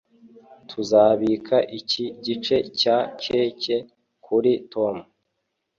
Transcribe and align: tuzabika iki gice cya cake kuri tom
tuzabika 0.69 1.55
iki 1.79 2.05
gice 2.25 2.55
cya 2.79 2.97
cake 3.21 3.75
kuri 4.25 4.51
tom 4.71 4.95